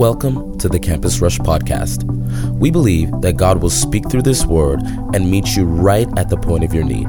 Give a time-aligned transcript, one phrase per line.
[0.00, 2.04] Welcome to the Campus Rush podcast.
[2.58, 4.80] We believe that God will speak through this word
[5.12, 7.06] and meet you right at the point of your need.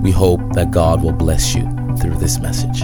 [0.00, 1.62] We hope that God will bless you
[2.00, 2.82] through this message.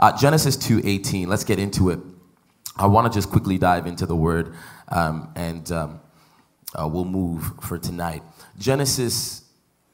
[0.00, 1.28] Uh, Genesis 2:18.
[1.28, 2.00] Let's get into it.
[2.76, 4.56] I want to just quickly dive into the word,
[4.88, 6.00] um, and um,
[6.74, 8.24] uh, we'll move for tonight.
[8.58, 9.44] Genesis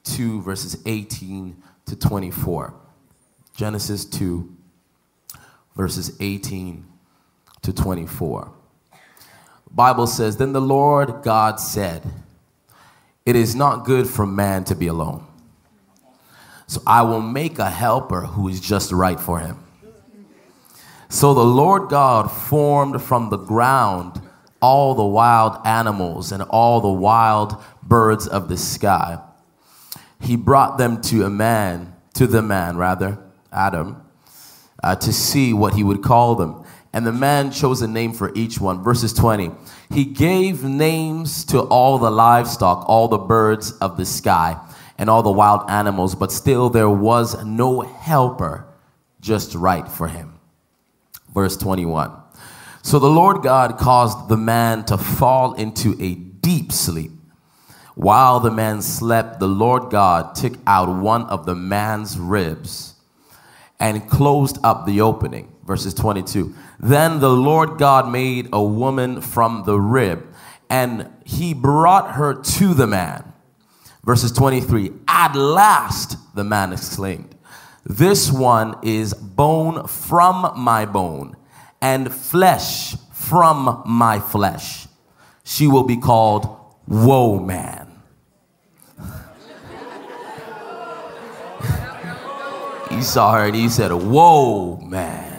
[0.04, 2.72] 2 verses 18 to 24.
[3.54, 4.56] Genesis 2
[5.80, 6.84] verses 18
[7.62, 8.52] to 24.
[8.90, 12.02] The Bible says, Then the Lord God said,
[13.24, 15.26] It is not good for man to be alone.
[16.66, 19.56] So I will make a helper who is just right for him.
[21.08, 24.20] So the Lord God formed from the ground
[24.60, 29.18] all the wild animals and all the wild birds of the sky.
[30.20, 33.18] He brought them to a man, to the man rather,
[33.50, 34.02] Adam,
[34.82, 36.64] uh, to see what he would call them.
[36.92, 38.82] And the man chose a name for each one.
[38.82, 39.50] Verses 20.
[39.90, 44.58] He gave names to all the livestock, all the birds of the sky,
[44.98, 48.66] and all the wild animals, but still there was no helper
[49.20, 50.38] just right for him.
[51.32, 52.12] Verse 21.
[52.82, 57.12] So the Lord God caused the man to fall into a deep sleep.
[57.94, 62.89] While the man slept, the Lord God took out one of the man's ribs
[63.80, 65.52] and closed up the opening.
[65.66, 66.54] Verses 22.
[66.78, 70.26] Then the Lord God made a woman from the rib,
[70.68, 73.32] and he brought her to the man.
[74.04, 74.92] Verses 23.
[75.08, 77.34] At last, the man exclaimed,
[77.84, 81.36] This one is bone from my bone
[81.80, 84.86] and flesh from my flesh.
[85.44, 86.48] She will be called
[86.86, 87.89] Woe Man.
[92.90, 95.38] He saw her and he said, Whoa, man.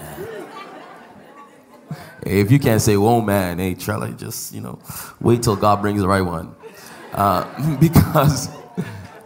[2.23, 4.79] If you can't say, Whoa, man, hey, Trella, just, you know,
[5.19, 6.55] wait till God brings the right one.
[7.13, 8.49] Uh, because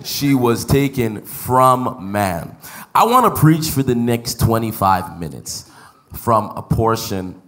[0.04, 2.58] she was taken from man.
[2.94, 5.70] I want to preach for the next 25 minutes
[6.14, 7.42] from a portion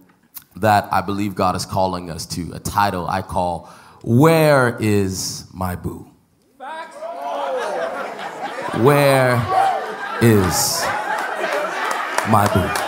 [0.56, 3.66] that I believe God is calling us to, a title I call,
[4.02, 6.10] Where is My Boo?
[8.82, 9.57] Where
[10.20, 10.82] is
[12.28, 12.84] my boo?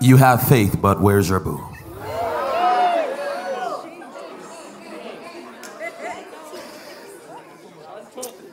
[0.00, 1.71] You have faith, but where's your boo?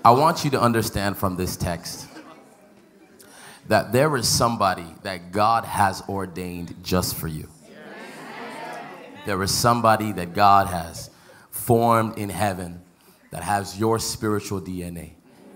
[0.04, 2.08] I want you to understand from this text
[3.68, 7.50] that there is somebody that God has ordained just for you.
[9.26, 11.10] There is somebody that God has
[11.52, 12.82] formed in heaven
[13.32, 15.12] that has your spiritual DNA.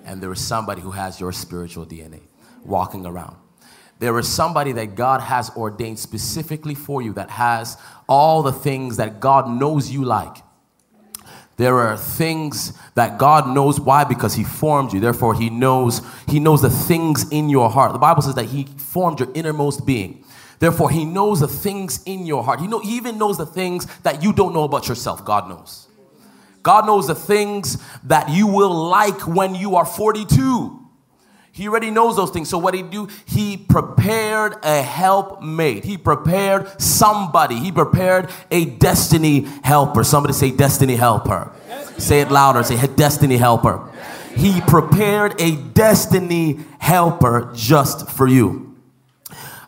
[0.06, 2.20] And there is somebody who has your spiritual DNA
[2.66, 3.38] walking around.
[4.00, 7.78] There is somebody that God has ordained specifically for you that has
[8.08, 10.38] all the things that God knows you like.
[11.64, 15.00] There are things that God knows why because he formed you.
[15.00, 17.94] Therefore he knows he knows the things in your heart.
[17.94, 20.26] The Bible says that he formed your innermost being.
[20.60, 22.60] Therefore he knows the things in your heart.
[22.60, 25.24] He know he even knows the things that you don't know about yourself.
[25.24, 25.88] God knows.
[26.64, 30.83] God knows the things that you will like when you are 42.
[31.56, 32.50] He already knows those things.
[32.50, 33.08] So what he do?
[33.26, 35.84] He prepared a helpmate.
[35.84, 37.60] He prepared somebody.
[37.60, 40.04] He prepared a destiny helper.
[40.04, 41.54] Somebody say destiny helper.
[41.68, 42.00] Destiny.
[42.00, 42.64] Say it louder.
[42.64, 43.88] Say destiny helper.
[44.36, 48.73] He prepared a destiny helper just for you.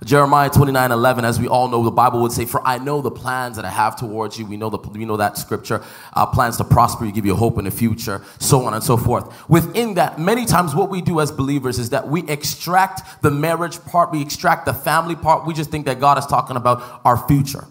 [0.05, 3.09] Jeremiah 29 11, as we all know, the Bible would say, For I know the
[3.09, 4.45] plans that I have towards you.
[4.45, 5.83] We know, the, we know that scripture,
[6.13, 8.97] uh, plans to prosper you, give you hope in the future, so on and so
[8.97, 9.49] forth.
[9.49, 13.83] Within that, many times what we do as believers is that we extract the marriage
[13.85, 15.47] part, we extract the family part.
[15.47, 17.65] We just think that God is talking about our future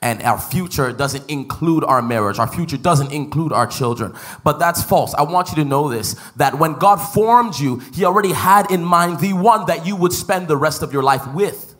[0.00, 2.38] and our future doesn't include our marriage.
[2.38, 4.14] Our future doesn't include our children.
[4.42, 5.14] But that's false.
[5.14, 8.84] I want you to know this that when God formed you, He already had in
[8.84, 11.73] mind the one that you would spend the rest of your life with.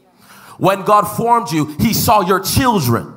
[0.58, 3.12] When God formed you, He saw your children.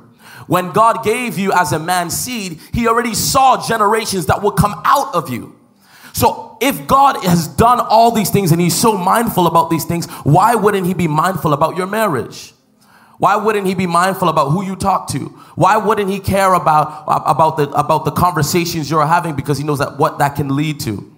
[0.46, 4.80] When God gave you as a man seed, He already saw generations that will come
[4.84, 5.54] out of you.
[6.14, 10.06] So if God has done all these things and He's so mindful about these things,
[10.24, 12.54] why wouldn't He be mindful about your marriage?
[13.18, 15.26] Why wouldn't he be mindful about who you talk to?
[15.56, 19.80] Why wouldn't he care about, about, the, about the conversations you're having because he knows
[19.80, 21.17] that what that can lead to?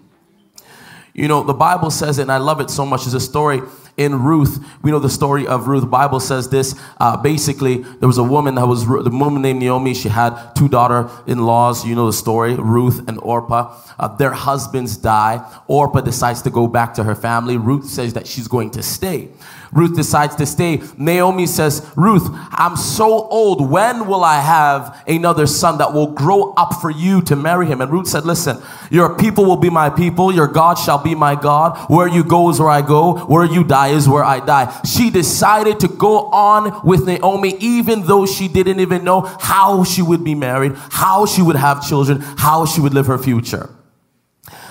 [1.14, 3.02] You know, the Bible says it, and I love it so much.
[3.02, 3.60] There's a story
[3.96, 4.64] in Ruth.
[4.82, 5.82] We know the story of Ruth.
[5.82, 6.74] The Bible says this.
[6.98, 9.92] Uh, basically, there was a woman that was the woman named Naomi.
[9.94, 11.84] She had two daughter-in-laws.
[11.86, 13.76] You know the story, Ruth and Orpah.
[13.98, 15.44] Uh, their husbands die.
[15.66, 17.56] Orpah decides to go back to her family.
[17.56, 19.28] Ruth says that she's going to stay.
[19.72, 20.82] Ruth decides to stay.
[20.96, 23.70] Naomi says, Ruth, I'm so old.
[23.70, 27.80] When will I have another son that will grow up for you to marry him?
[27.80, 30.32] And Ruth said, Listen, your people will be my people.
[30.32, 31.78] Your God shall be my God.
[31.88, 33.18] Where you go is where I go.
[33.26, 34.80] Where you die is where I die.
[34.84, 40.02] She decided to go on with Naomi, even though she didn't even know how she
[40.02, 43.70] would be married, how she would have children, how she would live her future.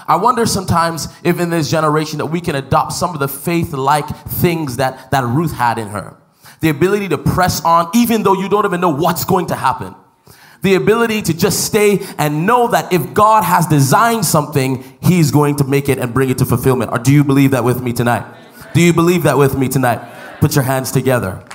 [0.10, 3.74] I wonder sometimes if in this generation that we can adopt some of the faith
[3.74, 6.18] like things that, that Ruth had in her.
[6.62, 9.94] The ability to press on even though you don't even know what's going to happen.
[10.64, 15.58] The ability to just stay and know that if God has designed something, He's going
[15.58, 16.92] to make it and bring it to fulfillment.
[16.92, 18.26] Or do you believe that with me tonight?
[18.74, 20.02] Do you believe that with me tonight?
[20.40, 21.46] Put your hands together.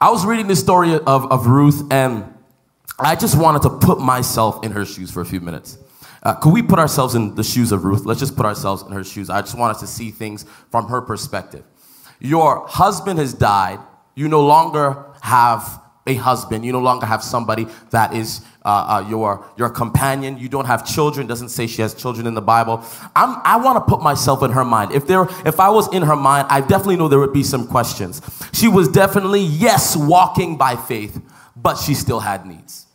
[0.00, 2.37] I was reading this story of, of Ruth and
[3.00, 5.78] I just wanted to put myself in her shoes for a few minutes.
[6.22, 8.04] Uh, could we put ourselves in the shoes of Ruth?
[8.04, 9.30] Let's just put ourselves in her shoes.
[9.30, 11.64] I just want us to see things from her perspective.
[12.18, 13.78] Your husband has died.
[14.16, 16.64] You no longer have a husband.
[16.64, 20.36] You no longer have somebody that is uh, uh, your, your companion.
[20.36, 21.28] You don't have children.
[21.28, 22.82] Doesn't say she has children in the Bible.
[23.14, 24.90] I'm, I want to put myself in her mind.
[24.90, 27.68] If there, if I was in her mind, I definitely know there would be some
[27.68, 28.20] questions.
[28.52, 31.20] She was definitely yes walking by faith,
[31.54, 32.87] but she still had needs.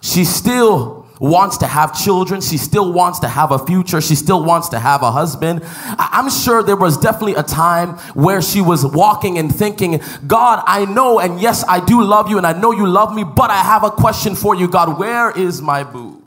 [0.00, 2.40] She still wants to have children.
[2.40, 4.00] She still wants to have a future.
[4.00, 5.62] She still wants to have a husband.
[5.98, 10.86] I'm sure there was definitely a time where she was walking and thinking, God, I
[10.86, 13.58] know, and yes, I do love you, and I know you love me, but I
[13.58, 14.98] have a question for you, God.
[14.98, 16.22] Where is my boo?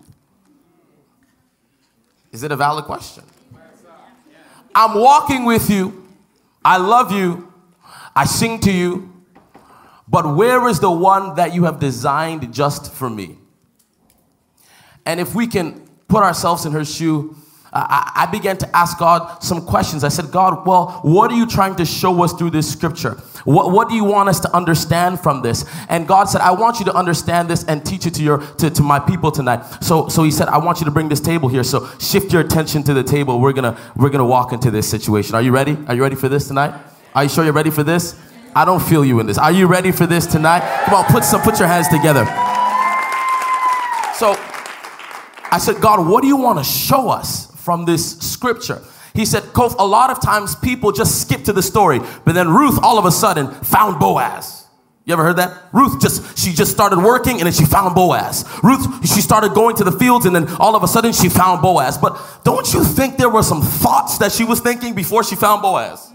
[2.32, 3.24] Is it a valid question?
[4.76, 6.08] I'm walking with you.
[6.64, 7.52] I love you.
[8.16, 9.12] I sing to you.
[10.08, 13.38] But where is the one that you have designed just for me?
[15.06, 17.36] And if we can put ourselves in her shoe,
[17.76, 20.04] I, began to ask God some questions.
[20.04, 23.14] I said, God, well, what are you trying to show us through this scripture?
[23.46, 25.66] What, what do you want us to understand from this?
[25.90, 28.70] And God said, I want you to understand this and teach it to your to,
[28.70, 29.64] to my people tonight.
[29.82, 31.64] So so he said, I want you to bring this table here.
[31.64, 33.40] So shift your attention to the table.
[33.40, 35.34] We're gonna we're gonna walk into this situation.
[35.34, 35.76] Are you ready?
[35.88, 36.80] Are you ready for this tonight?
[37.16, 38.20] Are you sure you're ready for this?
[38.56, 39.40] I don't feel you in this.
[39.40, 40.62] Are you ready for this tonight?
[40.86, 42.26] Come on, put some put your hands together.
[44.16, 44.38] So
[45.54, 48.82] I said, God, what do you want to show us from this scripture?
[49.14, 52.80] He said, a lot of times people just skip to the story, but then Ruth
[52.82, 54.66] all of a sudden found Boaz.
[55.06, 55.66] You ever heard that?
[55.72, 58.50] Ruth just, she just started working and then she found Boaz.
[58.64, 61.62] Ruth, she started going to the fields and then all of a sudden she found
[61.62, 62.00] Boaz.
[62.00, 65.62] But don't you think there were some thoughts that she was thinking before she found
[65.62, 66.13] Boaz?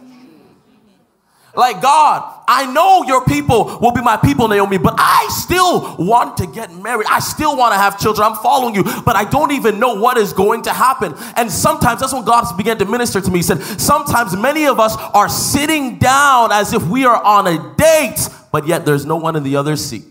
[1.59, 6.37] Like, God, I know your people will be my people, Naomi, but I still want
[6.37, 7.09] to get married.
[7.11, 8.31] I still want to have children.
[8.31, 11.15] I'm following you, but I don't even know what is going to happen.
[11.35, 13.41] And sometimes that's when God began to minister to me.
[13.41, 17.75] He said, Sometimes many of us are sitting down as if we are on a
[17.75, 20.05] date, but yet there's no one in the other seat.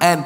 [0.00, 0.24] And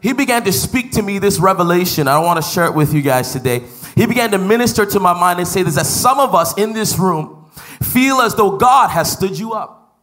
[0.00, 2.06] he began to speak to me this revelation.
[2.06, 3.64] I don't want to share it with you guys today.
[3.96, 6.74] He began to minister to my mind and say this that some of us in
[6.74, 7.35] this room,
[7.82, 9.98] feel as though God has stood you up.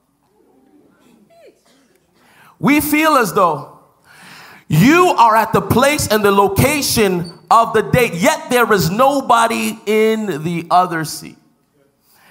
[2.59, 3.79] We feel as though
[4.67, 9.77] you are at the place and the location of the date, yet there is nobody
[9.85, 11.37] in the other seat.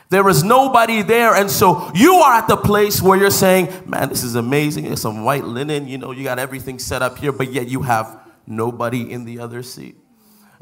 [0.09, 1.35] There is nobody there.
[1.35, 4.85] And so you are at the place where you're saying, man, this is amazing.
[4.85, 7.83] There's some white linen, you know, you got everything set up here, but yet you
[7.83, 9.97] have nobody in the other seat.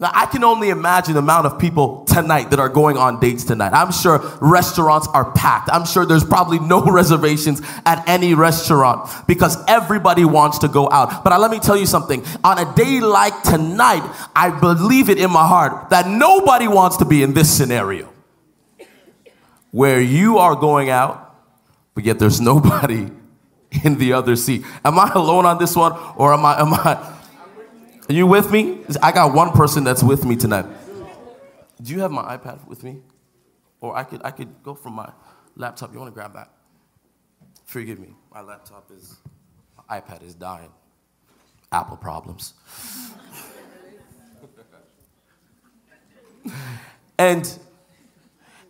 [0.01, 3.45] Now, I can only imagine the amount of people tonight that are going on dates
[3.45, 3.75] tonight.
[3.75, 5.69] I'm sure restaurants are packed.
[5.71, 11.23] I'm sure there's probably no reservations at any restaurant because everybody wants to go out.
[11.23, 12.25] But uh, let me tell you something.
[12.43, 14.03] On a day like tonight,
[14.35, 18.11] I believe it in my heart that nobody wants to be in this scenario
[19.71, 21.37] where you are going out,
[21.95, 23.11] but yet there's nobody
[23.85, 24.65] in the other seat.
[24.83, 27.20] Am I alone on this one or am I, am I,
[28.11, 28.81] are you with me?
[29.01, 30.67] I got one person that's with me tonight.
[31.81, 33.03] Do you have my iPad with me?
[33.81, 35.13] Or I could I could go from my
[35.55, 35.93] laptop.
[35.93, 36.51] You want to grab that?
[37.67, 38.09] Forgive me.
[38.35, 39.17] My laptop is
[39.77, 40.73] my iPad is dying.
[41.71, 42.55] Apple problems.
[47.17, 47.59] and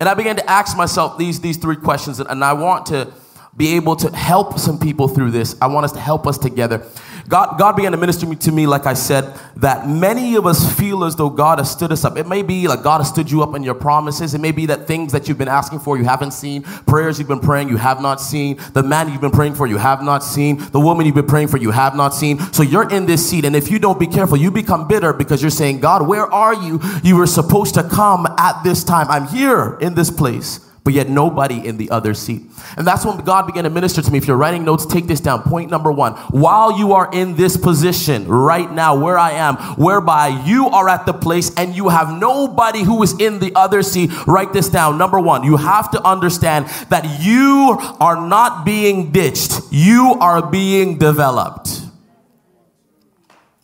[0.01, 3.11] and I began to ask myself these these three questions and, and I want to
[3.57, 5.57] be able to help some people through this.
[5.63, 6.87] I want us to help us together.
[7.31, 11.05] God, God began to minister to me, like I said, that many of us feel
[11.05, 12.17] as though God has stood us up.
[12.19, 14.35] It may be like God has stood you up in your promises.
[14.35, 17.29] It may be that things that you've been asking for you haven't seen, prayers you've
[17.29, 20.25] been praying you have not seen, the man you've been praying for you have not
[20.25, 22.41] seen, the woman you've been praying for you have not seen.
[22.53, 25.41] So you're in this seat, and if you don't be careful, you become bitter because
[25.41, 26.81] you're saying, God, where are you?
[27.05, 29.07] You were supposed to come at this time.
[29.09, 32.43] I'm here in this place but yet nobody in the other seat.
[32.77, 34.19] And that's when God began to minister to me.
[34.19, 35.43] If you're writing notes, take this down.
[35.43, 40.29] Point number one while you are in this position right now, where I am, whereby
[40.47, 44.11] you are at the place and you have nobody who is in the other seat,
[44.27, 44.99] write this down.
[44.99, 50.99] Number one, you have to understand that you are not being ditched, you are being
[50.99, 51.83] developed.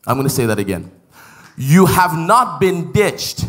[0.06, 0.92] I'm going to say that again.
[1.56, 3.46] You have not been ditched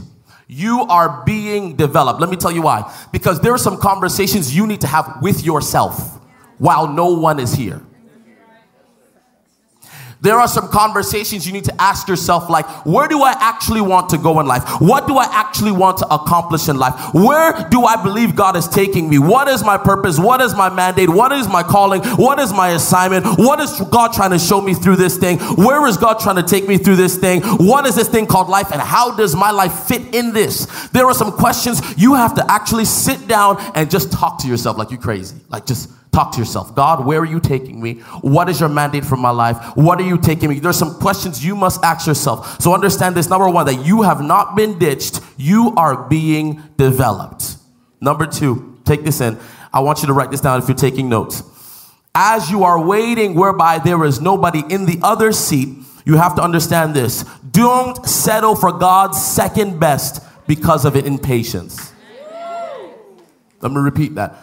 [0.48, 2.22] you are being developed.
[2.22, 2.94] Let me tell you why.
[3.12, 6.20] Because there are some conversations you need to have with yourself
[6.58, 7.82] while no one is here.
[10.28, 14.10] There are some conversations you need to ask yourself, like, where do I actually want
[14.10, 14.64] to go in life?
[14.82, 17.14] What do I actually want to accomplish in life?
[17.14, 19.20] Where do I believe God is taking me?
[19.20, 20.20] What is my purpose?
[20.20, 21.10] What is my mandate?
[21.10, 22.04] What is my calling?
[22.18, 23.26] What is my assignment?
[23.40, 25.40] What is God trying to show me through this thing?
[25.40, 27.42] Where is God trying to take me through this thing?
[27.44, 28.74] What is this thing called life?
[28.74, 30.66] And how does my life fit in this?
[30.90, 34.78] There are some questions you have to actually sit down and just talk to yourself
[34.78, 35.38] like you crazy.
[35.48, 36.74] Like, just Talk to yourself.
[36.74, 37.96] God, where are you taking me?
[38.22, 39.58] What is your mandate for my life?
[39.76, 40.60] What are you taking me?
[40.60, 42.60] There's some questions you must ask yourself.
[42.62, 47.58] So understand this number one, that you have not been ditched, you are being developed.
[48.02, 49.38] Number two, take this in.
[49.72, 51.44] I want you to write this down if you're taking notes.
[52.16, 56.42] As you are waiting, whereby there is nobody in the other seat, you have to
[56.42, 57.24] understand this.
[57.52, 61.94] Don't settle for God's second best because of impatience.
[63.62, 64.36] Let me repeat that.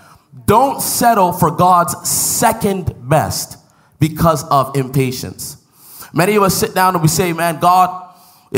[0.46, 3.58] Don't settle for God's second best
[4.00, 5.56] because of impatience.
[6.12, 8.03] Many of us sit down and we say, Man, God,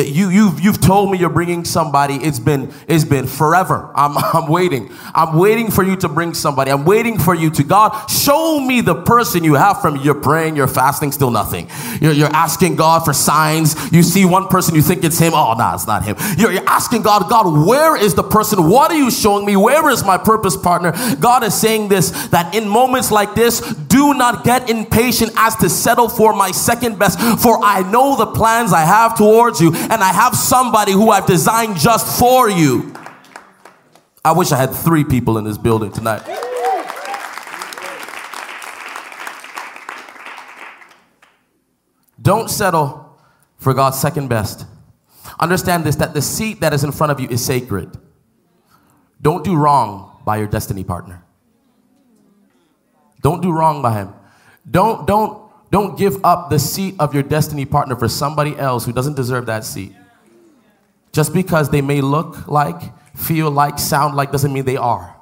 [0.04, 2.16] you, you've, you've told me you're bringing somebody.
[2.16, 3.90] It's been, it's been forever.
[3.94, 4.90] I'm, I'm waiting.
[5.14, 6.70] I'm waiting for you to bring somebody.
[6.70, 8.06] I'm waiting for you to God.
[8.10, 11.70] Show me the person you have from you're praying, you're fasting, still nothing.
[12.00, 13.74] You're, you're asking God for signs.
[13.90, 15.32] You see one person, you think it's him.
[15.34, 16.16] Oh, no, it's not him.
[16.36, 18.68] You're, you're asking God, God, where is the person?
[18.68, 19.56] What are you showing me?
[19.56, 20.92] Where is my purpose partner?
[21.20, 25.70] God is saying this that in moments like this, do not get impatient as to
[25.70, 30.02] settle for my second best, for I know the plans I have towards you and
[30.02, 32.94] I have somebody who I've designed just for you.
[34.24, 36.22] I wish I had three people in this building tonight.
[42.20, 43.16] Don't settle
[43.56, 44.66] for God's second best.
[45.38, 47.96] Understand this that the seat that is in front of you is sacred.
[49.22, 51.22] Don't do wrong by your destiny partner.
[53.22, 54.12] Don't do wrong by him.
[54.68, 58.92] Don't don't don't give up the seat of your destiny partner for somebody else who
[58.92, 59.92] doesn't deserve that seat.
[61.12, 62.80] Just because they may look like,
[63.16, 65.15] feel like, sound like doesn't mean they are.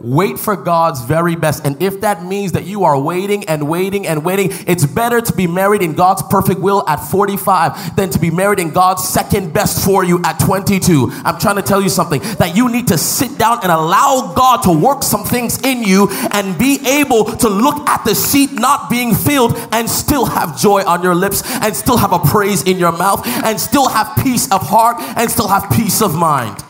[0.00, 1.66] Wait for God's very best.
[1.66, 5.32] And if that means that you are waiting and waiting and waiting, it's better to
[5.32, 9.52] be married in God's perfect will at 45 than to be married in God's second
[9.52, 11.10] best for you at 22.
[11.24, 14.62] I'm trying to tell you something that you need to sit down and allow God
[14.62, 18.88] to work some things in you and be able to look at the seat not
[18.88, 22.78] being filled and still have joy on your lips and still have a praise in
[22.78, 26.62] your mouth and still have peace of heart and still have peace of mind.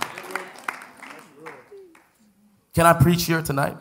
[2.79, 3.77] Can I preach here tonight?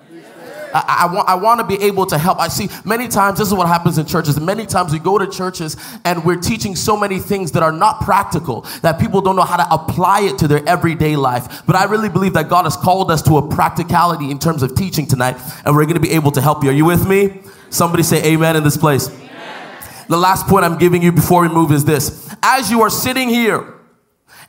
[0.73, 2.39] I, I, want, I want to be able to help.
[2.39, 4.39] I see many times, this is what happens in churches.
[4.39, 8.01] Many times we go to churches and we're teaching so many things that are not
[8.01, 11.61] practical, that people don't know how to apply it to their everyday life.
[11.67, 14.73] But I really believe that God has called us to a practicality in terms of
[14.73, 16.71] teaching tonight, and we're going to be able to help you.
[16.71, 17.41] Are you with me?
[17.69, 19.09] Somebody say amen in this place.
[19.09, 19.83] Amen.
[20.09, 22.35] The last point I'm giving you before we move is this.
[22.41, 23.76] As you are sitting here,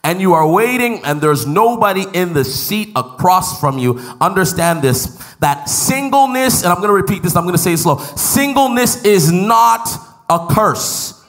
[0.05, 5.17] and you are waiting and there's nobody in the seat across from you, understand this
[5.41, 9.05] that singleness, and I'm going to repeat this, I'm going to say it slow singleness
[9.05, 9.89] is not
[10.29, 11.25] a curse,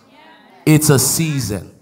[0.65, 1.75] it's a season.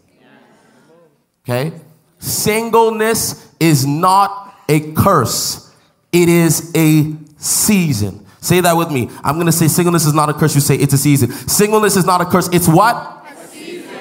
[1.43, 1.71] Okay?
[2.19, 5.73] Singleness is not a curse,
[6.11, 8.25] it is a season.
[8.39, 9.09] Say that with me.
[9.25, 10.55] I'm going to say singleness is not a curse.
[10.55, 11.31] You say it's a season.
[11.31, 12.47] Singleness is not a curse.
[12.53, 12.95] It's what?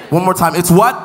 [0.09, 0.55] One more time.
[0.55, 0.95] It's what?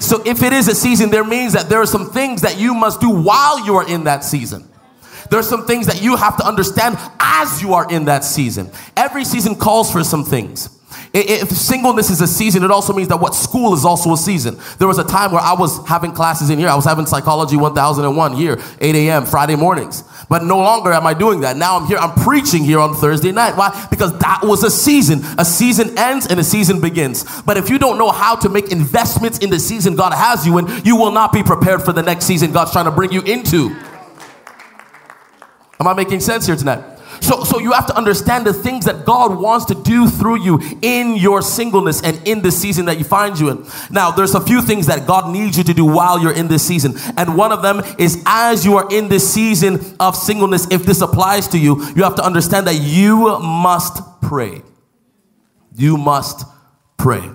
[0.00, 2.74] So if it is a season, there means that there are some things that you
[2.74, 4.66] must do while you are in that season.
[5.30, 8.70] There are some things that you have to understand as you are in that season.
[8.96, 10.79] Every season calls for some things.
[11.12, 14.56] If singleness is a season, it also means that what school is also a season.
[14.78, 16.68] There was a time where I was having classes in here.
[16.68, 19.26] I was having psychology 1001 here, 8 a.m.
[19.26, 20.04] Friday mornings.
[20.28, 21.56] But no longer am I doing that.
[21.56, 23.56] Now I'm here, I'm preaching here on Thursday night.
[23.56, 23.88] Why?
[23.90, 25.20] Because that was a season.
[25.36, 27.42] A season ends and a season begins.
[27.42, 30.58] But if you don't know how to make investments in the season God has you
[30.58, 33.22] in, you will not be prepared for the next season God's trying to bring you
[33.22, 33.76] into.
[35.80, 36.99] Am I making sense here tonight?
[37.20, 40.60] So, so you have to understand the things that God wants to do through you
[40.82, 43.66] in your singleness and in the season that you find you in.
[43.90, 46.66] Now, there's a few things that God needs you to do while you're in this
[46.66, 46.94] season.
[47.16, 51.00] And one of them is as you are in this season of singleness, if this
[51.00, 54.62] applies to you, you have to understand that you must pray.
[55.76, 56.44] You must
[56.98, 57.30] pray.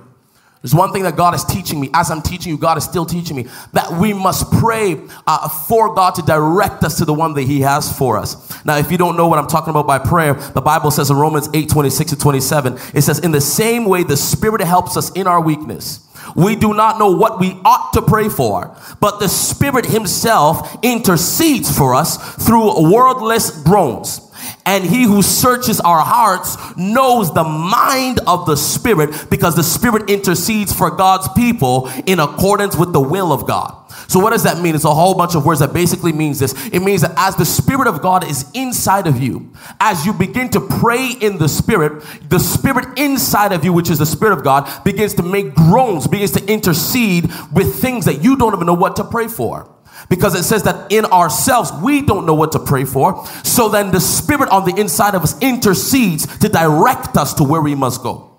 [0.65, 1.91] There's one thing that God is teaching me.
[1.93, 5.93] As I'm teaching you, God is still teaching me that we must pray uh, for
[5.93, 8.65] God to direct us to the one that He has for us.
[8.65, 11.17] Now, if you don't know what I'm talking about by prayer, the Bible says in
[11.17, 15.11] Romans 8 26 to 27, it says, In the same way, the Spirit helps us
[15.11, 15.99] in our weakness.
[16.35, 21.77] We do not know what we ought to pray for, but the Spirit Himself intercedes
[21.77, 24.19] for us through wordless groans.
[24.65, 30.09] And he who searches our hearts knows the mind of the Spirit because the Spirit
[30.09, 33.85] intercedes for God's people in accordance with the will of God.
[34.07, 34.75] So, what does that mean?
[34.75, 36.53] It's a whole bunch of words that basically means this.
[36.67, 40.49] It means that as the Spirit of God is inside of you, as you begin
[40.49, 44.43] to pray in the Spirit, the Spirit inside of you, which is the Spirit of
[44.43, 48.73] God, begins to make groans, begins to intercede with things that you don't even know
[48.73, 49.74] what to pray for.
[50.09, 53.25] Because it says that in ourselves, we don't know what to pray for.
[53.43, 57.61] So then the Spirit on the inside of us intercedes to direct us to where
[57.61, 58.31] we must go.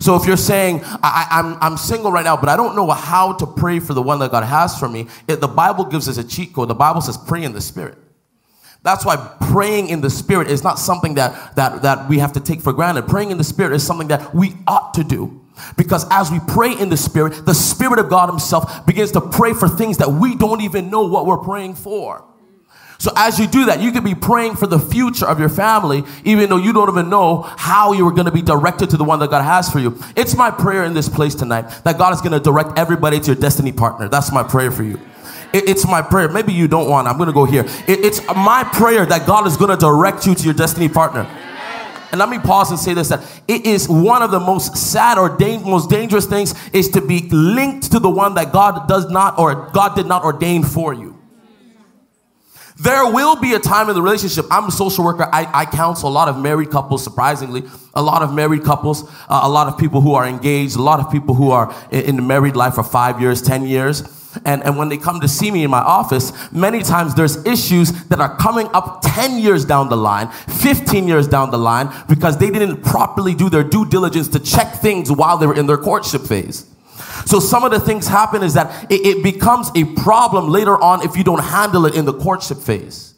[0.00, 2.90] So if you're saying, I, am I'm, I'm single right now, but I don't know
[2.90, 6.08] how to pray for the one that God has for me, it, the Bible gives
[6.08, 6.68] us a cheat code.
[6.68, 7.96] The Bible says, pray in the Spirit.
[8.82, 9.16] That's why
[9.50, 12.72] praying in the Spirit is not something that, that, that we have to take for
[12.72, 13.08] granted.
[13.08, 15.43] Praying in the Spirit is something that we ought to do.
[15.76, 19.52] Because as we pray in the Spirit, the Spirit of God Himself begins to pray
[19.52, 22.24] for things that we don't even know what we're praying for.
[22.98, 26.04] So as you do that, you could be praying for the future of your family,
[26.24, 29.04] even though you don't even know how you are going to be directed to the
[29.04, 29.98] one that God has for you.
[30.16, 33.26] It's my prayer in this place tonight that God is going to direct everybody to
[33.26, 34.08] your destiny partner.
[34.08, 35.00] That's my prayer for you.
[35.52, 36.28] it's my prayer.
[36.28, 37.06] Maybe you don't want.
[37.08, 37.64] I'm going to go here.
[37.86, 41.28] it's my prayer that God is going to direct you to your destiny partner.
[42.14, 45.18] And let me pause and say this that it is one of the most sad
[45.18, 49.10] or da- most dangerous things is to be linked to the one that God does
[49.10, 51.13] not or God did not ordain for you.
[52.76, 54.46] There will be a time in the relationship.
[54.50, 55.28] I'm a social worker.
[55.32, 57.62] I, I counsel a lot of married couples, surprisingly.
[57.94, 60.98] A lot of married couples, uh, a lot of people who are engaged, a lot
[60.98, 64.02] of people who are in, in the married life for five years, 10 years.
[64.44, 67.92] And, and when they come to see me in my office, many times there's issues
[68.06, 72.38] that are coming up 10 years down the line, 15 years down the line, because
[72.38, 75.78] they didn't properly do their due diligence to check things while they were in their
[75.78, 76.66] courtship phase.
[77.26, 81.02] So some of the things happen is that it, it becomes a problem later on
[81.02, 83.14] if you don't handle it in the courtship phase.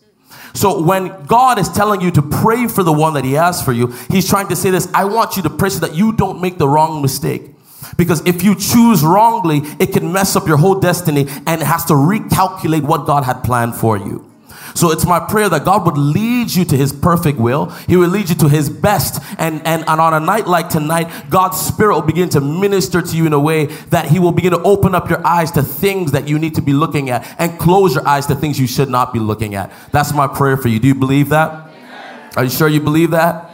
[0.54, 3.72] So when God is telling you to pray for the one that He has for
[3.72, 6.40] you, He's trying to say this I want you to pray so that you don't
[6.40, 7.50] make the wrong mistake.
[7.96, 11.84] Because if you choose wrongly, it can mess up your whole destiny and it has
[11.86, 14.30] to recalculate what God had planned for you.
[14.76, 17.70] So it's my prayer that God would lead you to his perfect will.
[17.88, 19.22] He will lead you to his best.
[19.38, 23.16] And, and, and on a night like tonight, God's spirit will begin to minister to
[23.16, 26.12] you in a way that he will begin to open up your eyes to things
[26.12, 28.90] that you need to be looking at and close your eyes to things you should
[28.90, 29.72] not be looking at.
[29.92, 30.78] That's my prayer for you.
[30.78, 31.52] Do you believe that?
[31.52, 32.30] Amen.
[32.36, 33.50] Are you sure you believe that?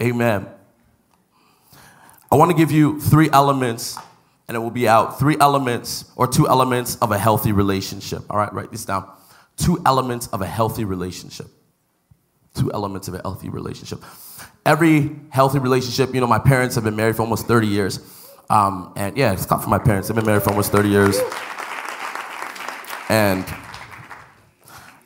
[0.00, 0.42] Amen.
[0.42, 0.46] Amen.
[2.32, 3.96] I want to give you three elements,
[4.48, 5.20] and it will be out.
[5.20, 8.22] Three elements or two elements of a healthy relationship.
[8.28, 9.08] All right, write this down.
[9.58, 11.48] Two elements of a healthy relationship.
[12.54, 14.02] Two elements of a healthy relationship.
[14.64, 18.00] Every healthy relationship, you know, my parents have been married for almost 30 years.
[18.48, 20.08] Um, and yeah, it's come from my parents.
[20.08, 21.18] They've been married for almost 30 years.
[23.10, 23.44] And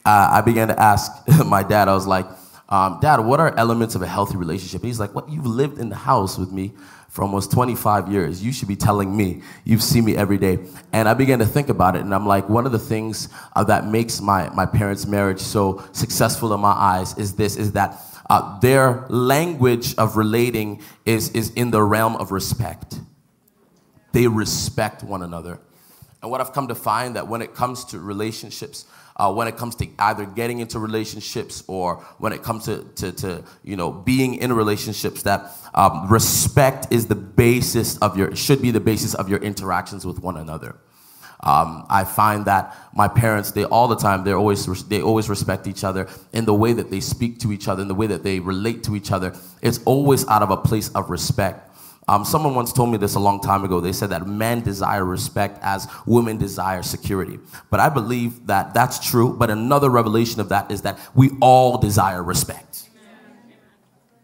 [0.05, 1.11] uh, I began to ask
[1.47, 2.27] my dad, I was like,
[2.73, 4.81] um, Dad, what are elements of a healthy relationship?
[4.81, 5.29] And he's like, What?
[5.29, 6.73] You've lived in the house with me
[7.13, 8.43] for almost 25 years.
[8.43, 9.43] You should be telling me.
[9.65, 10.59] You've seen me every day.
[10.95, 13.63] And I began to think about it, and I'm like, one of the things uh,
[13.65, 18.01] that makes my, my parents' marriage so successful in my eyes is this, is that
[18.31, 22.99] uh, their language of relating is, is in the realm of respect.
[24.13, 25.61] They respect one another.
[26.23, 29.57] And what I've come to find that when it comes to relationships, uh, when it
[29.57, 33.93] comes to either getting into relationships or when it comes to, to, to you know
[33.93, 39.15] being in relationships that um, respect is the basis of your should be the basis
[39.15, 40.77] of your interactions with one another
[41.45, 45.67] um, I find that my parents, they all the time, they always they always respect
[45.67, 48.23] each other in the way that they speak to each other, in the way that
[48.23, 49.35] they relate to each other.
[49.61, 51.69] It's always out of a place of respect.
[52.09, 53.81] Um, someone once told me this a long time ago.
[53.81, 57.39] They said that men desire respect as women desire security.
[57.71, 59.37] But I believe that that's true.
[59.37, 62.89] But another revelation of that is that we all desire respect.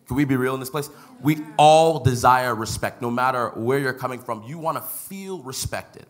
[0.06, 0.90] Can we be real in this place?
[1.22, 4.42] We all desire respect, no matter where you're coming from.
[4.44, 6.06] You want to feel respected.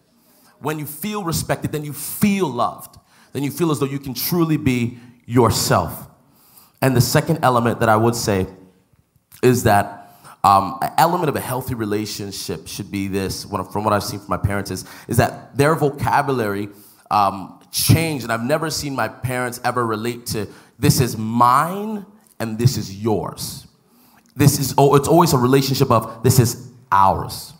[0.60, 2.96] When you feel respected, then you feel loved.
[3.32, 6.08] Then you feel as though you can truly be yourself.
[6.80, 8.46] And the second element that I would say
[9.42, 9.97] is that
[10.48, 14.30] um, an element of a healthy relationship should be this, from what I've seen from
[14.30, 16.70] my parents, is, is that their vocabulary
[17.10, 18.24] um, changed.
[18.24, 22.06] And I've never seen my parents ever relate to this is mine
[22.40, 23.66] and this is yours.
[24.34, 27.52] This is, oh, it's always a relationship of this is ours.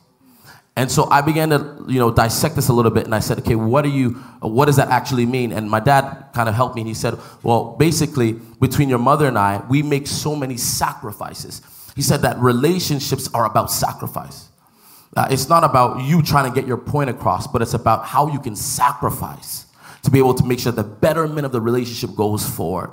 [0.75, 3.41] And so I began to, you know, dissect this a little bit, and I said,
[3.41, 5.53] okay, what do you, what does that actually mean?
[5.53, 9.27] And my dad kind of helped me, and he said, well, basically, between your mother
[9.27, 11.61] and I, we make so many sacrifices.
[11.99, 14.51] He said that relationships are about sacrifice.
[15.17, 18.29] Uh, it's not about you trying to get your point across, but it's about how
[18.29, 19.67] you can sacrifice
[20.05, 22.93] to be able to make sure the betterment of the relationship goes forward.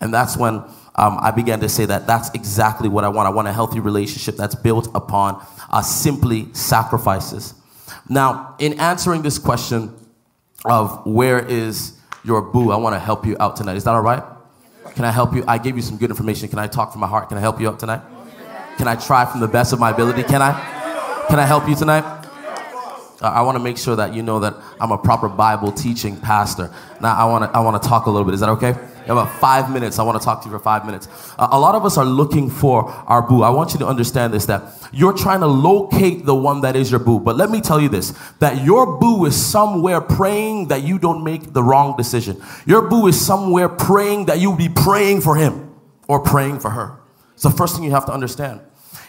[0.00, 3.26] And that's when um, I began to say that that's exactly what I want.
[3.26, 7.52] I want a healthy relationship that's built upon uh, simply sacrifices.
[8.08, 9.94] Now, in answering this question
[10.64, 13.76] of where is your boo, I want to help you out tonight.
[13.76, 14.22] Is that all right?
[14.94, 15.44] Can I help you?
[15.46, 16.48] I gave you some good information.
[16.48, 17.28] Can I talk from my heart?
[17.28, 18.00] Can I help you out tonight?
[18.78, 20.22] Can I try from the best of my ability?
[20.22, 21.26] Can I?
[21.28, 22.04] Can I help you tonight?
[23.20, 26.72] I want to make sure that you know that I'm a proper Bible teaching pastor.
[27.00, 28.34] Now, I want to I want to talk a little bit.
[28.34, 28.76] Is that okay?
[29.12, 29.98] about five minutes.
[29.98, 31.08] I want to talk to you for five minutes.
[31.38, 33.42] A lot of us are looking for our boo.
[33.42, 34.62] I want you to understand this that
[34.92, 37.18] you're trying to locate the one that is your boo.
[37.18, 41.24] But let me tell you this that your boo is somewhere praying that you don't
[41.24, 42.40] make the wrong decision.
[42.66, 45.74] Your boo is somewhere praying that you be praying for him
[46.06, 47.00] or praying for her.
[47.38, 48.62] It's the first thing you have to understand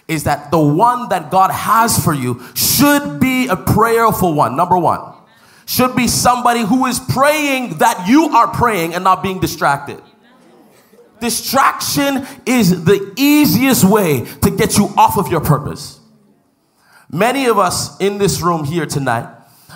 [0.08, 4.56] is that the one that God has for you should be a prayerful one.
[4.56, 5.16] Number one,
[5.66, 10.00] should be somebody who is praying that you are praying and not being distracted.
[11.20, 16.00] Distraction is the easiest way to get you off of your purpose.
[17.12, 19.28] Many of us in this room here tonight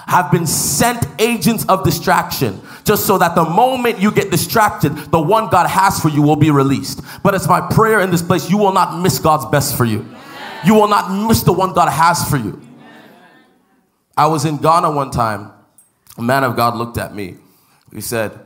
[0.05, 5.21] have been sent agents of distraction just so that the moment you get distracted, the
[5.21, 7.01] one God has for you will be released.
[7.23, 10.05] But it's my prayer in this place you will not miss God's best for you.
[10.65, 12.61] You will not miss the one God has for you.
[14.15, 15.51] I was in Ghana one time.
[16.17, 17.37] A man of God looked at me.
[17.93, 18.39] He said,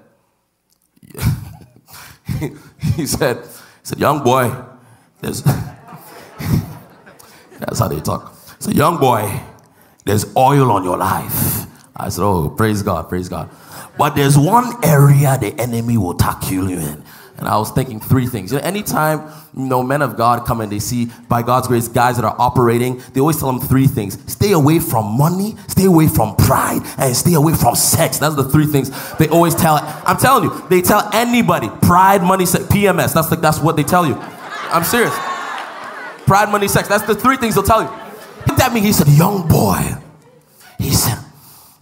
[2.39, 4.53] he said, he said, young boy,
[5.21, 5.41] there's
[7.59, 8.35] that's how they talk.
[8.59, 9.41] Said, young boy,
[10.05, 11.65] there's oil on your life.
[11.95, 13.49] I said, Oh, praise God, praise God.
[13.97, 17.03] But there's one area the enemy will tackle you in.
[17.37, 18.51] And I was thinking three things.
[18.51, 21.87] You know, anytime you know men of God come and they see by God's grace
[21.87, 25.85] guys that are operating, they always tell them three things: stay away from money, stay
[25.85, 28.17] away from pride, and stay away from sex.
[28.17, 29.77] That's the three things they always tell.
[30.05, 33.13] I'm telling you, they tell anybody: pride, money, sex, PMS.
[33.13, 34.15] That's the, that's what they tell you.
[34.71, 35.13] I'm serious.
[36.25, 36.87] Pride, money, sex.
[36.87, 37.89] That's the three things they'll tell you.
[38.47, 38.81] Looked at me.
[38.81, 39.79] He said, "Young boy,"
[40.79, 41.19] he said,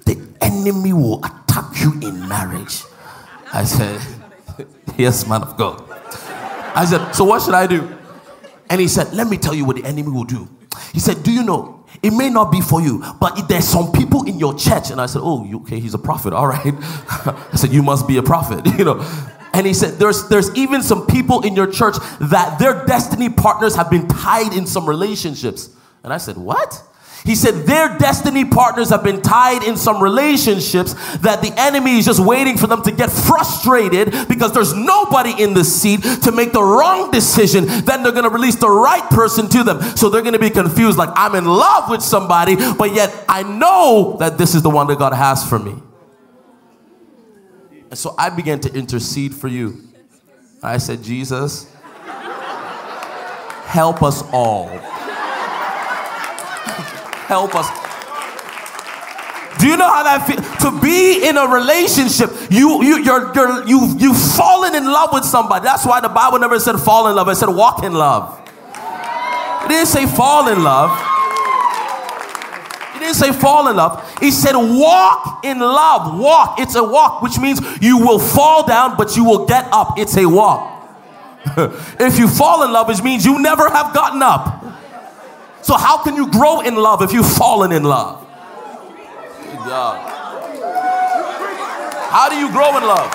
[0.05, 1.23] "the enemy will
[1.57, 2.83] attack you in marriage."
[3.53, 4.01] I said.
[4.97, 5.83] Yes, man of God.
[6.75, 7.97] I said, So what should I do?
[8.69, 10.47] And he said, Let me tell you what the enemy will do.
[10.93, 11.85] He said, Do you know?
[12.01, 14.91] It may not be for you, but there's some people in your church.
[14.91, 16.33] And I said, Oh, okay, he's a prophet.
[16.33, 16.61] All right.
[16.65, 19.05] I said, You must be a prophet, you know.
[19.53, 23.73] And he said, there's, there's even some people in your church that their destiny partners
[23.75, 25.69] have been tied in some relationships.
[26.03, 26.81] And I said, What?
[27.25, 32.05] He said their destiny partners have been tied in some relationships that the enemy is
[32.05, 36.51] just waiting for them to get frustrated because there's nobody in the seat to make
[36.53, 37.65] the wrong decision.
[37.65, 39.81] Then they're going to release the right person to them.
[39.97, 43.41] So they're going to be confused like, I'm in love with somebody, but yet I
[43.41, 45.81] know that this is the one that God has for me.
[47.89, 49.81] And so I began to intercede for you.
[50.61, 51.73] I said, Jesus,
[53.65, 54.69] help us all
[57.27, 57.67] help us.
[59.59, 60.45] Do you know how that feels?
[60.63, 65.23] To be in a relationship, you you you're, you're you you've fallen in love with
[65.23, 65.63] somebody.
[65.63, 67.29] That's why the Bible never said fall in love.
[67.29, 68.41] It said walk in love.
[69.63, 70.91] It didn't say fall in love.
[72.95, 74.03] It didn't say fall in love.
[74.19, 76.19] He said walk in love.
[76.19, 76.59] Walk.
[76.59, 79.97] It's a walk, which means you will fall down, but you will get up.
[79.97, 80.73] It's a walk.
[81.99, 84.64] if you fall in love, it means you never have gotten up.
[85.65, 88.23] So, how can you grow in love if you've fallen in love?
[92.11, 93.11] How do you grow in love?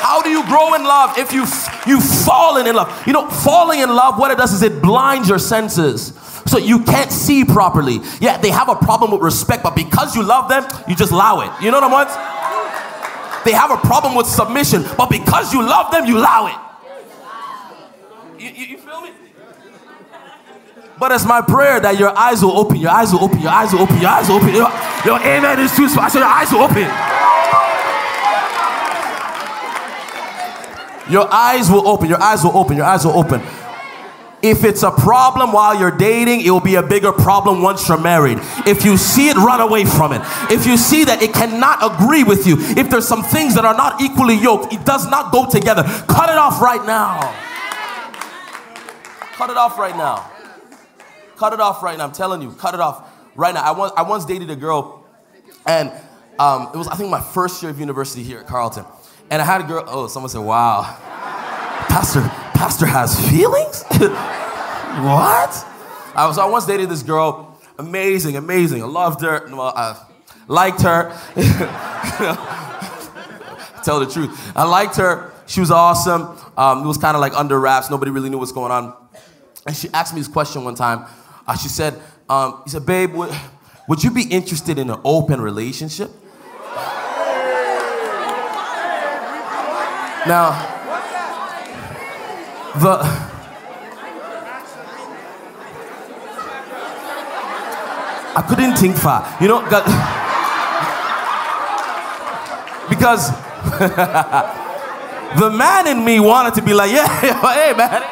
[0.00, 1.44] How do you grow in love if you
[1.86, 3.06] you've fallen in love?
[3.06, 6.14] You know, falling in love, what it does is it blinds your senses.
[6.46, 8.00] So you can't see properly.
[8.22, 11.40] Yeah, they have a problem with respect, but because you love them, you just allow
[11.40, 11.62] it.
[11.62, 13.44] You know what I mean?
[13.44, 16.56] They have a problem with submission, but because you love them, you allow it.
[18.42, 19.10] You, you, you feel me?
[20.98, 23.72] But it's my prayer that your eyes will open, your eyes will open, your eyes
[23.72, 24.54] will open, your eyes will open.
[24.54, 24.70] Your,
[25.04, 26.08] your amen is too small.
[26.08, 26.86] Said your eyes will open.
[31.10, 33.42] Your eyes will open, your eyes will open, your eyes will open.
[34.40, 38.00] If it's a problem while you're dating, it will be a bigger problem once you're
[38.00, 38.38] married.
[38.66, 40.20] If you see it, run away from it.
[40.50, 43.76] If you see that it cannot agree with you, if there's some things that are
[43.76, 47.34] not equally yoked, it does not go together, cut it off right now.
[49.32, 50.30] Cut it off right now.
[51.36, 52.04] Cut it off right now.
[52.04, 53.62] I'm telling you, cut it off right now.
[53.62, 55.04] I once, I once dated a girl,
[55.66, 55.90] and
[56.38, 58.84] um, it was, I think, my first year of university here at Carleton.
[59.30, 60.82] And I had a girl, oh, someone said, wow,
[61.88, 62.20] Pastor,
[62.54, 63.82] Pastor has feelings?
[63.88, 65.66] what?
[66.14, 68.82] I was, I once dated this girl, amazing, amazing.
[68.82, 69.98] I loved her, well, I
[70.46, 71.10] liked her.
[73.84, 74.52] Tell the truth.
[74.56, 75.32] I liked her.
[75.46, 76.38] She was awesome.
[76.56, 77.90] Um, it was kind of like under wraps.
[77.90, 78.96] Nobody really knew what's going on.
[79.66, 81.06] And she asked me this question one time.
[81.46, 83.30] Uh, she said, um, he said, babe, would,
[83.88, 86.10] would you be interested in an open relationship?
[90.26, 90.52] Now,
[92.80, 93.34] the
[98.36, 99.60] I couldn't think far, you know,
[102.88, 103.30] because
[105.38, 108.02] the man in me wanted to be like, yeah, hey man,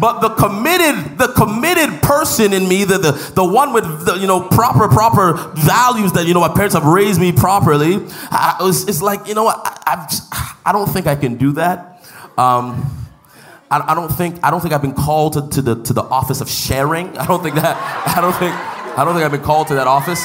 [0.00, 4.26] but the committed, the committed person in me, the, the, the one with the, you
[4.26, 7.98] know, proper, proper values that, you know, my parents have raised me properly,
[8.30, 11.52] I, it's, it's like, you know what, I, I, I don't think I can do
[11.52, 12.04] that.
[12.38, 13.08] Um,
[13.70, 16.02] I, I, don't think, I don't think I've been called to, to, the, to the
[16.02, 17.16] office of sharing.
[17.18, 17.76] I don't think that,
[18.16, 18.54] I don't think,
[18.98, 20.24] I don't think I've been called to that office.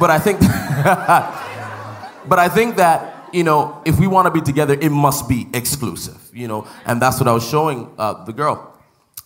[0.00, 0.40] But I think,
[2.28, 5.48] but I think that you know, if we want to be together, it must be
[5.52, 8.72] exclusive, you know, and that's what I was showing uh, the girl.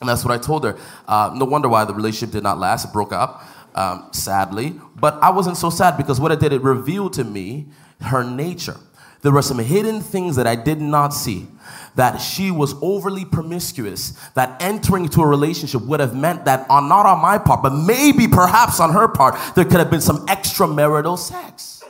[0.01, 0.79] And that's what I told her.
[1.09, 2.85] Uh, no wonder why the relationship did not last.
[2.85, 3.43] It broke up,
[3.75, 4.75] um, sadly.
[4.95, 7.67] But I wasn't so sad because what it did, it revealed to me
[8.03, 8.77] her nature.
[9.23, 11.49] There were some hidden things that I did not see.
[11.97, 16.89] That she was overly promiscuous, that entering into a relationship would have meant that, on,
[16.89, 20.25] not on my part, but maybe perhaps on her part, there could have been some
[20.27, 21.83] extramarital sex.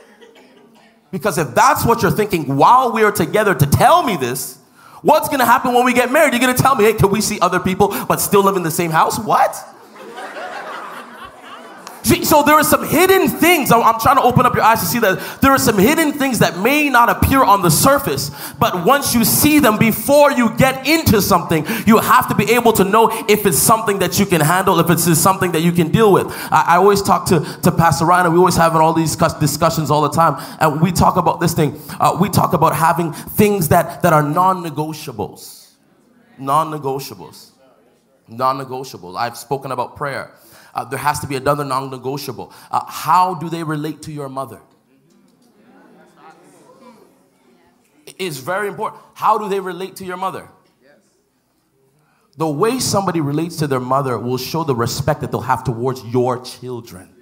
[1.11, 4.58] Because if that's what you're thinking while we're together to tell me this,
[5.01, 6.33] what's gonna happen when we get married?
[6.33, 8.71] You're gonna tell me, hey, can we see other people but still live in the
[8.71, 9.19] same house?
[9.19, 9.55] What?
[12.03, 13.71] So there are some hidden things.
[13.71, 16.39] I'm trying to open up your eyes to see that there are some hidden things
[16.39, 20.87] that may not appear on the surface, but once you see them before you get
[20.87, 24.41] into something, you have to be able to know if it's something that you can
[24.41, 26.27] handle, if it's something that you can deal with.
[26.51, 29.91] I, I always talk to, to Pastor Ryan, and we always have all these discussions
[29.91, 31.79] all the time, and we talk about this thing.
[31.99, 35.71] Uh, we talk about having things that, that are non negotiables.
[36.37, 37.51] Non negotiables.
[38.27, 39.17] Non negotiables.
[39.17, 40.31] I've spoken about prayer.
[40.73, 42.53] Uh, there has to be another non negotiable.
[42.71, 44.61] Uh, how do they relate to your mother?
[48.17, 49.01] It's very important.
[49.13, 50.49] How do they relate to your mother?
[52.37, 56.05] The way somebody relates to their mother will show the respect that they'll have towards
[56.05, 57.13] your children.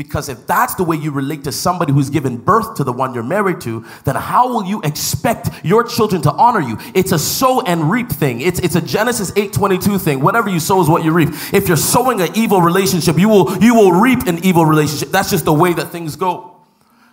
[0.00, 3.12] Because if that's the way you relate to somebody who's given birth to the one
[3.12, 6.78] you're married to, then how will you expect your children to honor you?
[6.94, 8.40] It's a sow and reap thing.
[8.40, 10.22] It's, it's a Genesis 8:22 thing.
[10.22, 11.28] Whatever you sow is what you reap.
[11.52, 15.10] If you're sowing an evil relationship, you will you will reap an evil relationship.
[15.10, 16.56] That's just the way that things go.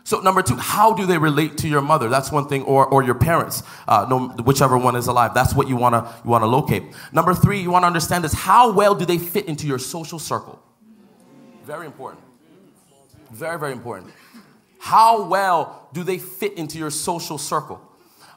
[0.05, 2.07] So number two, how do they relate to your mother?
[2.07, 5.33] That's one thing, or, or your parents, uh, no, whichever one is alive.
[5.33, 6.83] That's what you wanna you wanna locate.
[7.11, 10.57] Number three, you wanna understand is how well do they fit into your social circle?
[11.65, 12.26] Very important.
[13.37, 14.11] Very, very important.
[14.79, 17.79] How well do they fit into your social circle?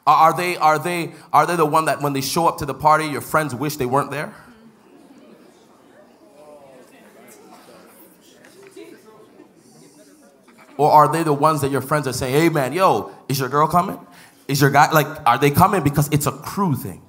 [0.05, 2.75] Are they, are they, are they the one that when they show up to the
[2.75, 4.31] party, your friends wish they weren't there?
[10.77, 13.49] Or are they the ones that your friends are saying, hey man, yo, is your
[13.49, 13.99] girl coming?
[14.47, 17.01] Is your guy, like, are they coming because it's a crew thing?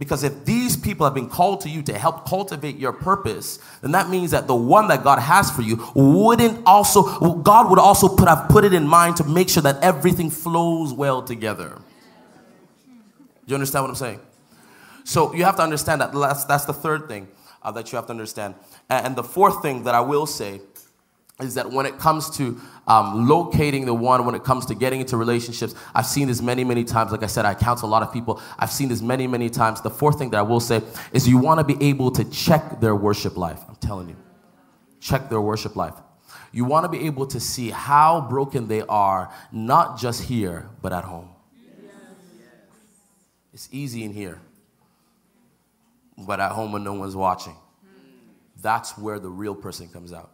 [0.00, 3.92] Because if these people have been called to you to help cultivate your purpose, then
[3.92, 8.08] that means that the one that God has for you wouldn't also, God would also
[8.08, 11.76] put, have put it in mind to make sure that everything flows well together.
[12.88, 12.94] Do
[13.46, 14.20] you understand what I'm saying?
[15.04, 17.28] So you have to understand that that's, that's the third thing
[17.62, 18.54] uh, that you have to understand.
[18.88, 20.62] And, and the fourth thing that I will say
[21.40, 25.00] is that when it comes to um, locating the one, when it comes to getting
[25.00, 27.12] into relationships, I've seen this many, many times.
[27.12, 28.40] Like I said, I counsel a lot of people.
[28.58, 29.80] I've seen this many, many times.
[29.80, 32.80] The fourth thing that I will say is you want to be able to check
[32.80, 33.60] their worship life.
[33.68, 34.16] I'm telling you,
[35.00, 35.94] check their worship life.
[36.52, 40.92] You want to be able to see how broken they are, not just here, but
[40.92, 41.28] at home.
[43.52, 44.40] It's easy in here,
[46.16, 47.56] but at home when no one's watching.
[48.60, 50.30] That's where the real person comes out.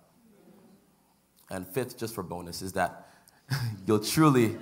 [1.51, 3.09] And fifth, just for bonus, is that
[3.87, 4.57] you'll truly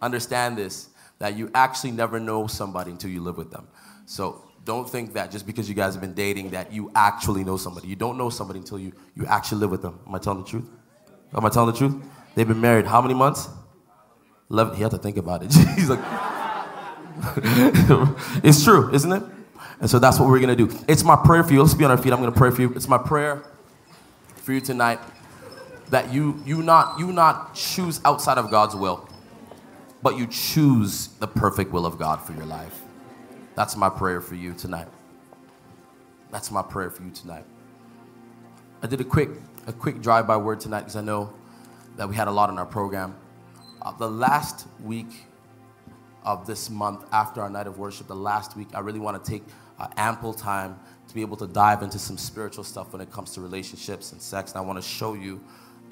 [0.00, 3.68] understand this that you actually never know somebody until you live with them.
[4.06, 7.56] So don't think that just because you guys have been dating that you actually know
[7.56, 7.86] somebody.
[7.86, 10.00] You don't know somebody until you, you actually live with them.
[10.06, 10.68] Am I telling the truth?
[11.32, 11.94] Am I telling the truth?
[12.34, 13.48] They've been married how many months?
[14.50, 14.74] 11.
[14.74, 15.52] He had to think about it.
[15.76, 16.00] He's like,
[18.42, 19.22] it's true, isn't it?
[19.80, 20.76] And so that's what we're going to do.
[20.88, 21.62] It's my prayer for you.
[21.62, 22.12] Let's be on our feet.
[22.12, 22.72] I'm going to pray for you.
[22.74, 23.44] It's my prayer
[24.36, 24.98] for you tonight
[25.92, 29.06] that you you not you not choose outside of God's will,
[30.02, 32.80] but you choose the perfect will of God for your life.
[33.54, 34.88] That's my prayer for you tonight.
[36.30, 37.44] That's my prayer for you tonight.
[38.82, 39.28] I did a quick
[39.66, 41.30] a quick drive-by word tonight because I know
[41.98, 43.14] that we had a lot in our program.
[43.82, 45.26] Uh, the last week
[46.24, 49.30] of this month after our night of worship, the last week, I really want to
[49.30, 49.42] take
[49.78, 53.34] uh, ample time to be able to dive into some spiritual stuff when it comes
[53.34, 54.52] to relationships and sex.
[54.52, 55.38] And I want to show you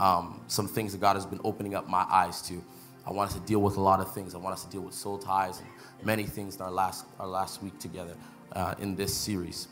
[0.01, 2.65] um, some things that God has been opening up my eyes to.
[3.07, 4.35] I want us to deal with a lot of things.
[4.35, 5.69] I want us to deal with soul ties and
[6.03, 8.17] many things in our last, our last week together
[8.53, 9.69] uh, in this series.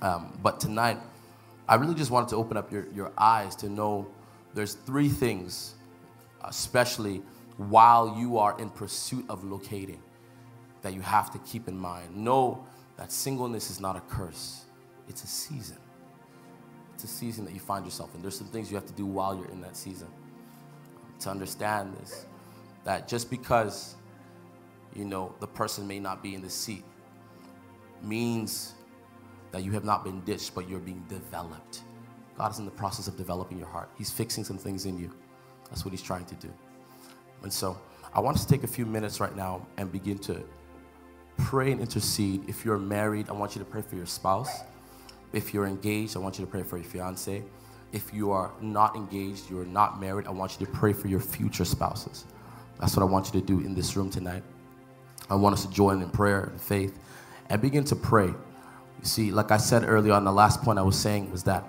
[0.00, 0.98] Um, but tonight,
[1.68, 4.06] I really just wanted to open up your, your eyes to know
[4.54, 5.74] there's three things,
[6.44, 7.20] especially
[7.56, 10.00] while you are in pursuit of locating,
[10.82, 12.16] that you have to keep in mind.
[12.16, 12.64] Know
[12.96, 14.64] that singleness is not a curse,
[15.08, 15.78] it's a season
[17.02, 18.22] it's a season that you find yourself in.
[18.22, 20.06] There's some things you have to do while you're in that season
[21.20, 22.26] to understand this.
[22.84, 23.96] That just because,
[24.94, 26.84] you know, the person may not be in the seat
[28.02, 28.74] means
[29.50, 31.82] that you have not been ditched, but you're being developed.
[32.38, 33.90] God is in the process of developing your heart.
[33.98, 35.10] He's fixing some things in you.
[35.70, 36.52] That's what He's trying to do.
[37.42, 37.78] And so
[38.14, 40.42] I want us to take a few minutes right now and begin to
[41.38, 42.48] pray and intercede.
[42.48, 44.62] If you're married, I want you to pray for your spouse.
[45.32, 47.42] If you're engaged, I want you to pray for your fiance.
[47.92, 51.08] If you are not engaged, you are not married, I want you to pray for
[51.08, 52.24] your future spouses.
[52.80, 54.42] That's what I want you to do in this room tonight.
[55.30, 56.98] I want us to join in prayer and faith
[57.48, 58.26] and begin to pray.
[58.26, 61.64] You see, like I said earlier on, the last point I was saying was that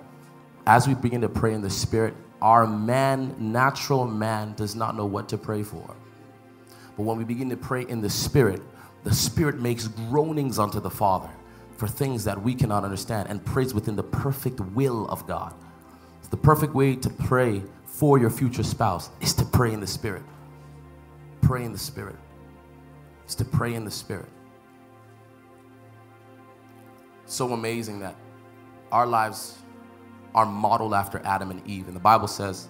[0.66, 5.06] as we begin to pray in the Spirit, our man, natural man, does not know
[5.06, 5.94] what to pray for.
[6.96, 8.62] But when we begin to pray in the Spirit,
[9.02, 11.30] the Spirit makes groanings unto the Father
[11.76, 15.54] for things that we cannot understand and prays within the perfect will of God.
[16.30, 20.22] the perfect way to pray for your future spouse is to pray in the Spirit.
[21.42, 22.16] Pray in the Spirit.
[23.28, 24.28] Is to pray in the Spirit.
[27.26, 28.16] So amazing that
[28.90, 29.58] our lives
[30.34, 31.86] are modeled after Adam and Eve.
[31.86, 32.66] And the Bible says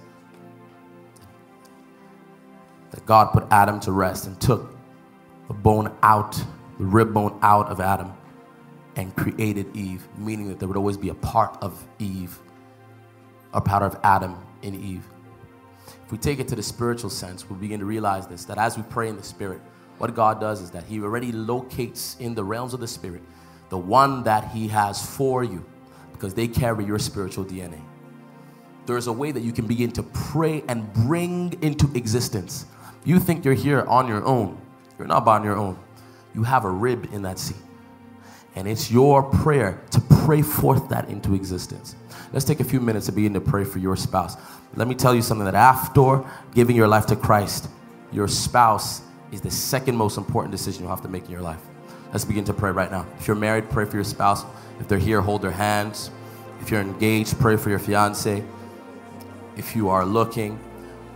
[2.91, 4.77] that God put Adam to rest and took
[5.49, 6.33] the bone out,
[6.79, 8.13] the rib bone out of Adam
[8.97, 12.39] and created Eve, meaning that there would always be a part of Eve,
[13.53, 15.05] a part of Adam in Eve.
[16.05, 18.77] If we take it to the spiritual sense, we begin to realize this that as
[18.77, 19.61] we pray in the Spirit,
[19.99, 23.23] what God does is that He already locates in the realms of the Spirit
[23.69, 25.65] the one that He has for you
[26.13, 27.81] because they carry your spiritual DNA.
[28.87, 32.67] There's a way that you can begin to pray and bring into existence.
[33.05, 34.61] You think you're here on your own,
[34.99, 35.79] you're not on your own.
[36.35, 37.57] You have a rib in that seat.
[38.57, 41.97] And it's your prayer to pray forth that into existence.
[42.33, 44.37] Let's take a few minutes to begin to pray for your spouse.
[44.77, 47.69] Let me tell you something that after giving your life to Christ,
[48.13, 51.61] your spouse is the second most important decision you'll have to make in your life.
[52.13, 53.07] Let's begin to pray right now.
[53.19, 54.45] If you're married, pray for your spouse.
[54.79, 56.11] If they're here, hold their hands.
[56.61, 58.45] If you're engaged, pray for your fiance.
[59.57, 60.59] If you are looking,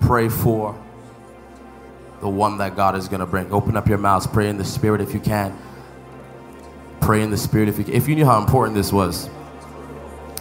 [0.00, 0.76] pray for
[2.20, 3.50] the one that God is going to bring.
[3.52, 5.56] Open up your mouths, pray in the spirit if you can
[7.00, 9.28] pray in the spirit if you, if you knew how important this was.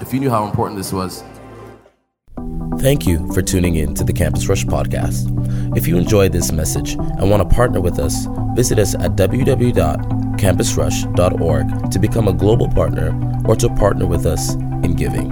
[0.02, 1.24] If you knew how important this was.
[2.80, 5.34] Thank you for tuning in to the Campus Rush podcast.
[5.76, 11.92] If you enjoyed this message and want to partner with us, visit us at www.campusrush.org
[11.92, 15.32] to become a global partner or to partner with us in giving.